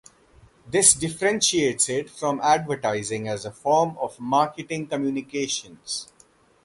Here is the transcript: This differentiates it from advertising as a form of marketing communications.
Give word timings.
This 0.67 0.95
differentiates 0.95 1.87
it 1.87 2.09
from 2.09 2.39
advertising 2.41 3.27
as 3.27 3.45
a 3.45 3.51
form 3.51 3.95
of 3.99 4.19
marketing 4.19 4.87
communications. 4.87 6.11